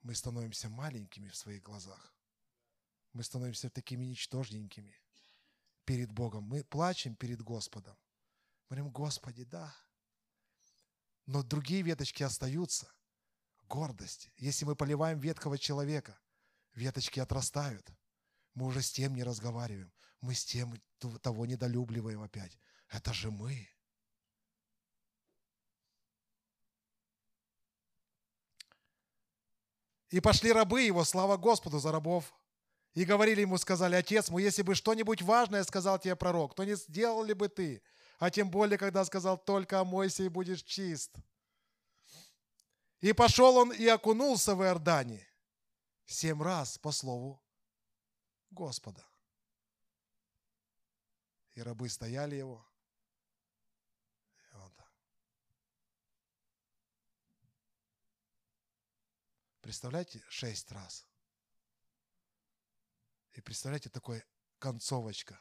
[0.02, 2.14] Мы становимся маленькими в своих глазах.
[3.12, 4.94] Мы становимся такими ничтожненькими
[5.84, 6.44] перед Богом.
[6.44, 7.96] Мы плачем перед Господом.
[8.68, 9.74] Мы говорим, Господи, да.
[11.26, 12.92] Но другие веточки остаются.
[13.62, 14.30] Гордость.
[14.36, 16.18] Если мы поливаем ветхого человека,
[16.74, 17.90] веточки отрастают.
[18.58, 19.92] Мы уже с тем не разговариваем.
[20.20, 20.74] Мы с тем
[21.22, 22.58] того недолюбливаем опять.
[22.88, 23.68] Это же мы.
[30.10, 32.34] И пошли рабы его, слава Господу за рабов.
[32.94, 36.74] И говорили ему, сказали, отец мой, если бы что-нибудь важное сказал тебе пророк, то не
[36.74, 37.80] сделал ли бы ты?
[38.18, 41.14] А тем более, когда сказал, только омойся и будешь чист.
[42.98, 45.24] И пошел он и окунулся в Иордане
[46.06, 47.40] семь раз по слову
[48.50, 49.06] Господа.
[51.54, 52.66] И рабы стояли его.
[54.52, 54.92] И он так.
[59.60, 61.06] Представляете, шесть раз.
[63.32, 64.24] И представляете, такой
[64.58, 65.40] концовочка.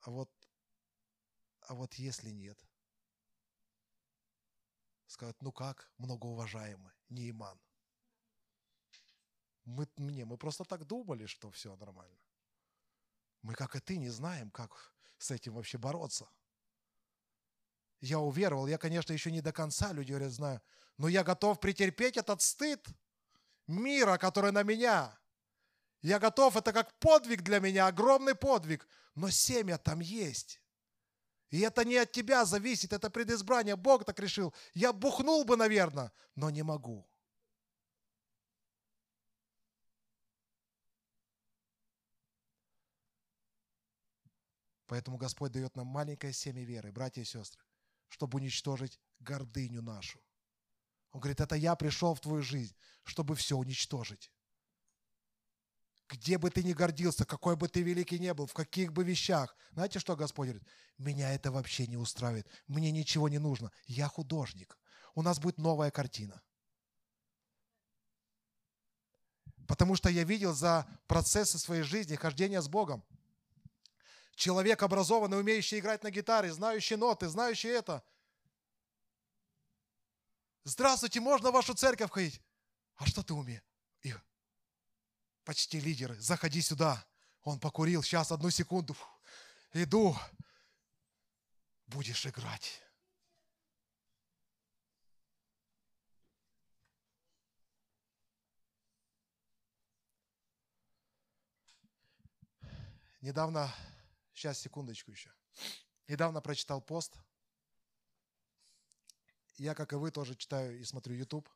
[0.00, 0.30] А вот,
[1.60, 2.58] а вот если нет,
[5.06, 7.60] скажут, ну как, многоуважаемый, не иман.
[9.64, 12.18] Мы, не, мы просто так думали, что все нормально.
[13.42, 16.28] Мы, как и ты, не знаем, как с этим вообще бороться.
[18.00, 20.60] Я уверовал, я, конечно, еще не до конца, люди говорят, знаю,
[20.98, 22.84] но я готов претерпеть этот стыд
[23.66, 25.16] мира, который на меня.
[26.00, 30.60] Я готов, это как подвиг для меня, огромный подвиг, но семя там есть.
[31.50, 33.76] И это не от тебя зависит, это предизбрание.
[33.76, 34.54] Бог так решил.
[34.74, 37.06] Я бухнул бы, наверное, но не могу.
[44.92, 47.62] Поэтому Господь дает нам маленькое семя веры, братья и сестры,
[48.08, 50.20] чтобы уничтожить гордыню нашу.
[51.12, 54.30] Он говорит, это я пришел в твою жизнь, чтобы все уничтожить.
[56.10, 59.56] Где бы ты ни гордился, какой бы ты великий не был, в каких бы вещах.
[59.70, 60.68] Знаете, что Господь говорит?
[60.98, 62.46] Меня это вообще не устраивает.
[62.66, 63.72] Мне ничего не нужно.
[63.86, 64.78] Я художник.
[65.14, 66.42] У нас будет новая картина.
[69.66, 73.02] Потому что я видел за процессы своей жизни, хождения с Богом.
[74.34, 78.02] Человек образованный, умеющий играть на гитаре, знающий ноты, знающий это.
[80.64, 82.40] Здравствуйте, можно в вашу церковь ходить?
[82.96, 83.62] А что ты умеешь?
[84.02, 84.14] И
[85.44, 87.04] почти лидеры, заходи сюда.
[87.42, 88.96] Он покурил, сейчас, одну секунду.
[89.72, 90.16] Иду.
[91.86, 92.80] Будешь играть.
[103.20, 103.72] Недавно,
[104.34, 105.32] сейчас секундочку еще.
[106.08, 107.16] Недавно прочитал пост.
[109.56, 111.48] Я, как и вы, тоже читаю и смотрю YouTube.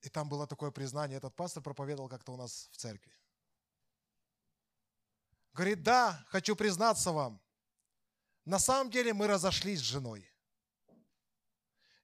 [0.00, 3.12] И там было такое признание, этот пастор проповедовал как-то у нас в церкви.
[5.52, 7.40] Говорит, да, хочу признаться вам,
[8.44, 10.26] на самом деле мы разошлись с женой.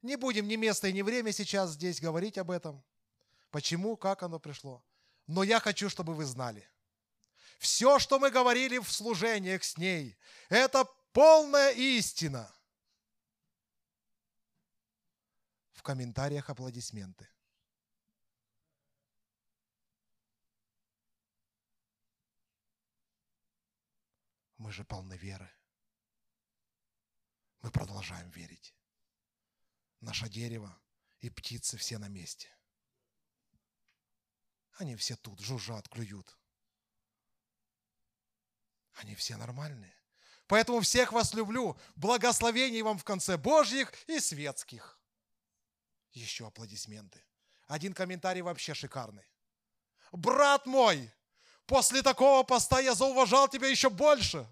[0.03, 2.85] Не будем ни места и ни время сейчас здесь говорить об этом.
[3.51, 4.85] Почему, как оно пришло.
[5.27, 6.69] Но я хочу, чтобы вы знали.
[7.59, 10.17] Все, что мы говорили в служениях с ней,
[10.49, 12.53] это полная истина.
[15.73, 17.29] В комментариях аплодисменты.
[24.57, 25.53] Мы же полны веры.
[27.61, 28.75] Мы продолжаем верить.
[30.01, 30.79] Наше дерево
[31.21, 32.55] и птицы все на месте.
[34.73, 36.37] Они все тут жужжат, клюют.
[38.95, 39.95] Они все нормальные.
[40.47, 41.77] Поэтому всех вас люблю.
[41.97, 44.99] Благословений вам в конце Божьих и светских.
[46.13, 47.25] Еще аплодисменты.
[47.67, 49.29] Один комментарий вообще шикарный.
[50.13, 51.13] Брат мой,
[51.67, 54.47] после такого поста я зауважал тебя еще больше.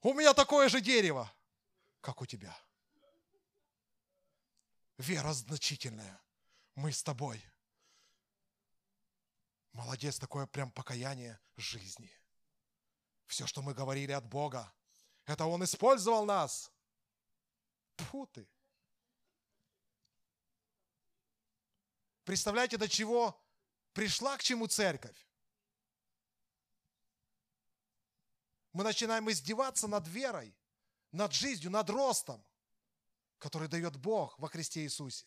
[0.00, 1.30] У меня такое же дерево,
[2.00, 2.56] как у тебя.
[4.96, 6.20] Вера значительная
[6.76, 7.44] мы с тобой.
[9.78, 12.12] Молодец, такое прям покаяние жизни.
[13.28, 14.74] Все, что мы говорили от Бога,
[15.24, 16.72] это Он использовал нас.
[17.98, 18.48] Фу ты.
[22.24, 23.40] Представляете, до чего
[23.92, 25.28] пришла к чему церковь?
[28.72, 30.58] Мы начинаем издеваться над верой,
[31.12, 32.44] над жизнью, над ростом,
[33.38, 35.24] который дает Бог во Христе Иисусе.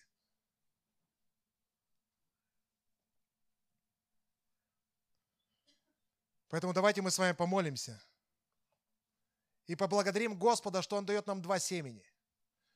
[6.51, 8.03] Поэтому давайте мы с вами помолимся
[9.67, 12.05] и поблагодарим Господа, что Он дает нам два семени,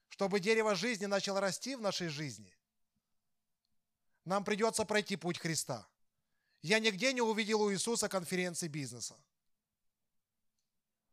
[0.08, 2.58] чтобы дерево жизни начало расти в нашей жизни.
[4.24, 5.86] Нам придется пройти путь Христа.
[6.62, 9.22] Я нигде не увидел у Иисуса конференции бизнеса.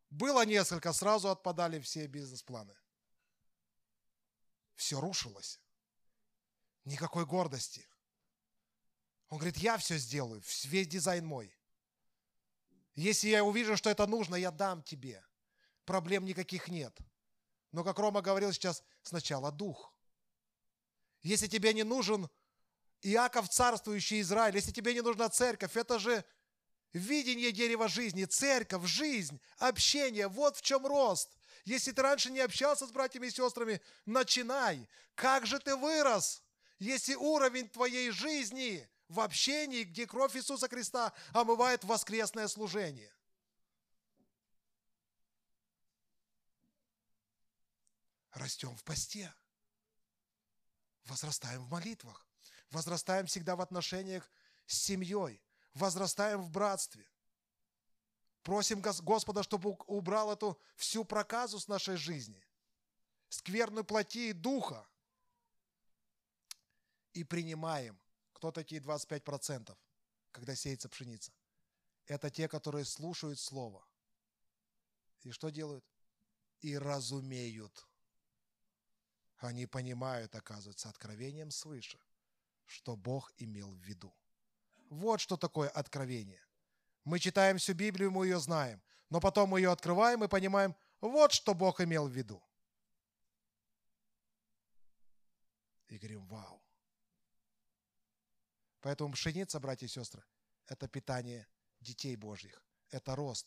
[0.08, 2.76] Было несколько, сразу отпадали все бизнес-планы.
[4.76, 5.60] Все рушилось.
[6.84, 7.84] Никакой гордости.
[9.30, 11.52] Он говорит, я все сделаю, весь дизайн мой.
[12.95, 15.24] Если я увижу, что это нужно, я дам тебе.
[15.84, 16.97] Проблем никаких нет.
[17.72, 19.95] Но, как Рома говорил сейчас, сначала дух.
[21.22, 22.28] Если тебе не нужен
[23.01, 26.24] Иаков, царствующий Израиль, если тебе не нужна церковь, это же
[26.93, 31.30] видение дерева жизни, церковь, жизнь, общение, вот в чем рост.
[31.64, 34.88] Если ты раньше не общался с братьями и сестрами, начинай.
[35.14, 36.43] Как же ты вырос,
[36.78, 43.14] если уровень твоей жизни в общении, где кровь Иисуса Христа омывает воскресное служение.
[48.32, 49.32] Растем в посте,
[51.04, 52.26] возрастаем в молитвах,
[52.70, 54.30] возрастаем всегда в отношениях
[54.66, 55.42] с семьей,
[55.74, 57.06] возрастаем в братстве.
[58.42, 62.42] Просим Господа, чтобы убрал эту всю проказу с нашей жизни,
[63.28, 64.88] скверную плоти и духа.
[67.12, 68.01] И принимаем
[68.43, 69.78] кто такие 25%,
[70.32, 71.30] когда сеется пшеница?
[72.07, 73.86] Это те, которые слушают Слово.
[75.20, 75.84] И что делают?
[76.61, 77.86] И разумеют.
[79.38, 82.01] Они понимают, оказывается, откровением свыше,
[82.66, 84.12] что Бог имел в виду.
[84.90, 86.45] Вот что такое откровение.
[87.05, 91.30] Мы читаем всю Библию, мы ее знаем, но потом мы ее открываем и понимаем, вот
[91.30, 92.43] что Бог имел в виду.
[95.86, 96.61] И говорим, вау,
[98.83, 100.22] Поэтому пшеница, братья и сестры,
[100.66, 101.47] это питание
[101.80, 103.47] детей Божьих, это рост,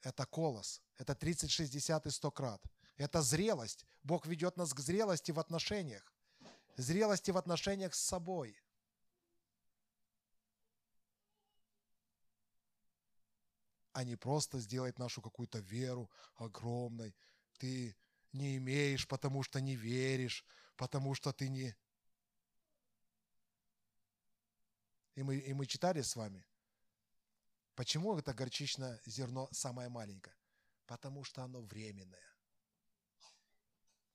[0.00, 2.62] это колос, это 30, 60 и 100 крат.
[2.96, 3.86] Это зрелость.
[4.02, 6.12] Бог ведет нас к зрелости в отношениях.
[6.76, 8.56] Зрелости в отношениях с собой.
[13.92, 17.14] А не просто сделать нашу какую-то веру огромной.
[17.58, 17.94] Ты
[18.32, 20.44] не имеешь, потому что не веришь,
[20.76, 21.74] потому что ты не...
[25.14, 26.44] И мы, и мы читали с вами,
[27.74, 30.36] почему это горчичное зерно самое маленькое?
[30.86, 32.32] Потому что оно временное.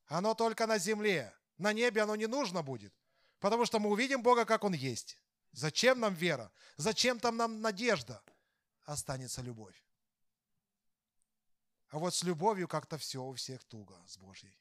[0.07, 1.33] Оно только на земле.
[1.57, 2.93] На небе оно не нужно будет.
[3.39, 5.17] Потому что мы увидим Бога, как Он есть.
[5.51, 6.51] Зачем нам вера?
[6.77, 8.21] Зачем там нам надежда?
[8.83, 9.83] Останется любовь.
[11.89, 14.57] А вот с любовью как-то все у всех туго с Божьей,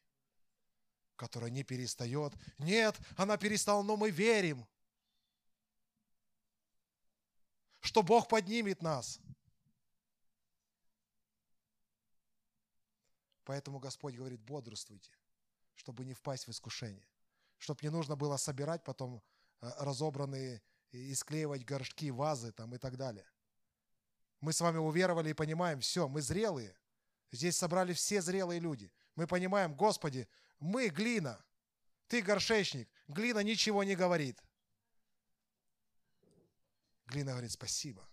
[1.16, 2.32] которая не перестает.
[2.58, 4.66] Нет, она перестала, но мы верим,
[7.86, 9.20] что Бог поднимет нас.
[13.44, 15.12] Поэтому Господь говорит, бодрствуйте,
[15.76, 17.08] чтобы не впасть в искушение,
[17.58, 19.22] чтобы не нужно было собирать потом
[19.60, 23.30] э, разобранные и склеивать горшки, вазы там и так далее.
[24.40, 26.76] Мы с вами уверовали и понимаем, все, мы зрелые.
[27.30, 28.92] Здесь собрали все зрелые люди.
[29.14, 30.28] Мы понимаем, Господи,
[30.58, 31.44] мы глина,
[32.08, 32.88] ты горшечник.
[33.06, 34.42] Глина ничего не говорит.
[37.06, 38.08] Глина говорит, спасибо.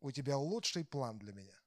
[0.00, 1.58] У тебя лучший план для меня.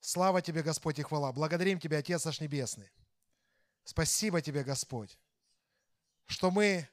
[0.00, 1.32] Слава тебе, Господь, и хвала.
[1.32, 2.90] Благодарим тебя, Отец наш Небесный.
[3.84, 5.18] Спасибо тебе, Господь,
[6.26, 6.88] что мы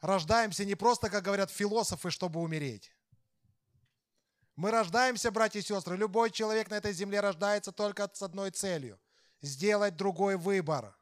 [0.00, 2.92] рождаемся не просто, как говорят философы, чтобы умереть.
[4.56, 9.00] Мы рождаемся, братья и сестры, любой человек на этой земле рождается только с одной целью–
[9.40, 10.94] сделать другой выбор.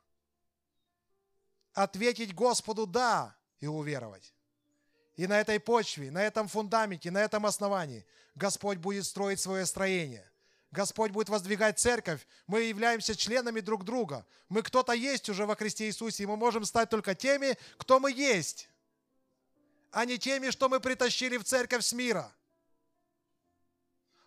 [1.79, 4.35] Ответить Господу «да» и уверовать.
[5.15, 8.05] И на этой почве, на этом фундаменте, на этом основании
[8.35, 10.29] Господь будет строить свое строение.
[10.73, 12.27] Господь будет воздвигать церковь.
[12.49, 14.27] Мы являемся членами друг друга.
[14.49, 18.11] Мы кто-то есть уже во Христе Иисусе, и мы можем стать только теми, кто мы
[18.11, 18.69] есть,
[19.93, 22.35] а не теми, что мы притащили в церковь с мира.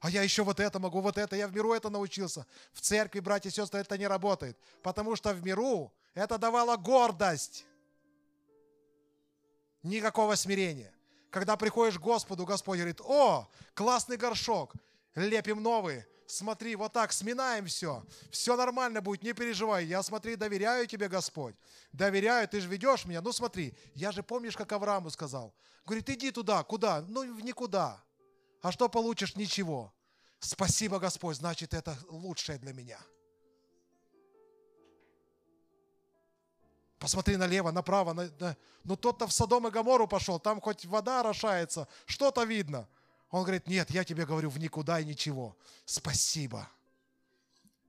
[0.02, 2.48] А я еще вот это могу, вот это, я в миру это научился.
[2.74, 7.66] В церкви, братья и сестры, это не работает, потому что в миру это давало гордость.
[9.84, 10.92] Никакого смирения.
[11.30, 14.74] Когда приходишь к Господу, Господь говорит, о, классный горшок,
[15.14, 20.88] лепим новый, смотри, вот так, сминаем все, все нормально будет, не переживай, я, смотри, доверяю
[20.88, 21.56] тебе, Господь,
[21.94, 25.54] доверяю, ты же ведешь меня, ну смотри, я же помнишь, как Аврааму сказал,
[25.86, 27.02] говорит, иди туда, куда?
[27.08, 28.04] Ну, в никуда.
[28.62, 29.36] А что получишь?
[29.36, 29.94] Ничего.
[30.40, 33.00] Спасибо, Господь, значит, это лучшее для меня.
[36.98, 38.14] Посмотри налево, направо.
[38.14, 42.88] На, на, ну тот-то в Содом и Гамору пошел, там хоть вода орошается, что-то видно.
[43.32, 45.56] Он говорит, нет, я тебе говорю в никуда и ничего.
[45.86, 46.70] Спасибо.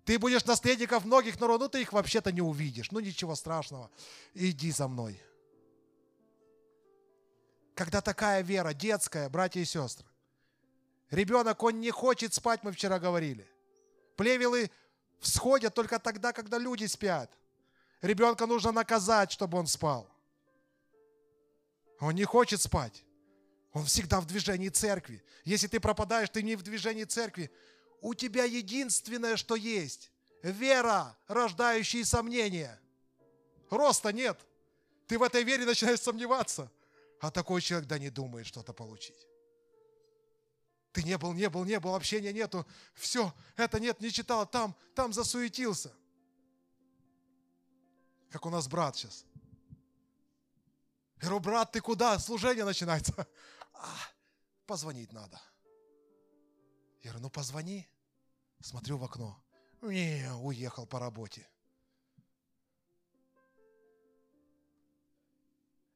[0.04, 2.90] Ты будешь наследников многих народов, ну ты их вообще-то не увидишь.
[2.90, 3.90] Ну ничего страшного.
[4.34, 5.20] Иди за мной.
[7.74, 10.06] Когда такая вера детская, братья и сестры,
[11.12, 13.48] ребенок, он не хочет спать, мы вчера говорили.
[14.16, 14.70] Плевелы
[15.20, 17.30] всходят только тогда, когда люди спят.
[18.00, 20.10] Ребенка нужно наказать, чтобы он спал.
[22.00, 23.04] Он не хочет спать.
[23.72, 25.22] Он всегда в движении церкви.
[25.44, 27.50] Если ты пропадаешь, ты не в движении церкви.
[28.00, 30.10] У тебя единственное, что есть–
[30.42, 32.80] вера, рождающая сомнения.
[33.70, 34.38] Роста нет.
[35.06, 36.70] Ты в этой вере начинаешь сомневаться.
[37.20, 39.28] А такой человек да не думает что-то получить.
[40.92, 42.66] Ты не был, не был, не был, общения нету.
[42.94, 45.92] Все, это нет, не читал, там, там засуетился.
[48.30, 49.24] Как у нас брат сейчас.
[51.16, 52.18] Я говорю, брат, ты куда?
[52.18, 53.26] Служение начинается
[53.72, 53.96] а,
[54.66, 55.40] позвонить надо.
[57.00, 57.88] Я говорю, ну позвони.
[58.60, 59.42] Смотрю в окно.
[59.80, 61.48] Не, уехал по работе.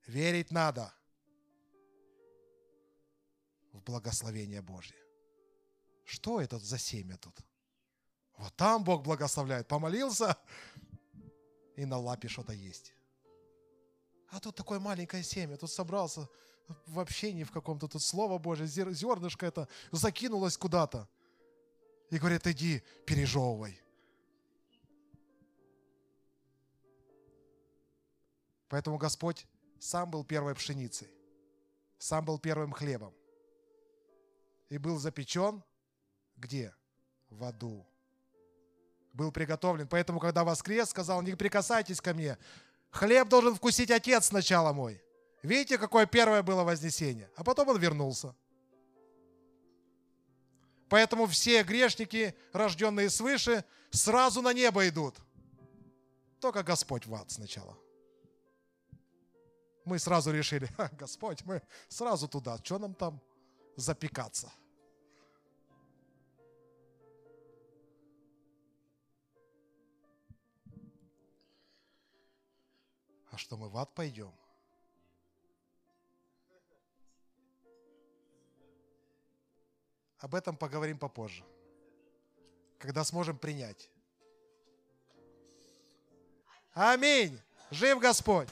[0.06, 0.92] Верить надо
[3.76, 4.96] в благословение Божье.
[6.04, 7.38] Что это за семя тут?
[8.38, 9.68] Вот там Бог благословляет.
[9.68, 10.36] Помолился,
[11.76, 12.92] и на лапе что-то есть.
[14.30, 15.56] А тут такое маленькое семя.
[15.56, 16.28] Тут собрался
[16.86, 21.08] в общении в каком-то тут Слово Божье, зернышко это закинулось куда-то.
[22.10, 23.80] И говорит, иди, пережевывай.
[28.68, 29.46] Поэтому Господь
[29.78, 31.08] сам был первой пшеницей,
[31.98, 33.14] сам был первым хлебом.
[34.68, 35.62] И был запечен
[36.36, 36.74] где?
[37.28, 37.86] В аду.
[39.12, 39.88] Был приготовлен.
[39.88, 42.38] Поэтому, когда воскрес, сказал, не прикасайтесь ко мне.
[42.90, 45.02] Хлеб должен вкусить Отец сначала мой.
[45.42, 47.30] Видите, какое первое было вознесение?
[47.36, 48.34] А потом он вернулся.
[50.88, 55.16] Поэтому все грешники, рожденные свыше, сразу на небо идут.
[56.40, 57.76] Только Господь в ад сначала.
[59.84, 63.20] Мы сразу решили, Господь, мы сразу туда, что нам там
[63.76, 64.52] запекаться.
[73.30, 74.32] А что мы в ад пойдем?
[80.18, 81.44] Об этом поговорим попозже,
[82.78, 83.90] когда сможем принять.
[86.72, 87.40] Аминь.
[87.70, 88.48] Жив Господь.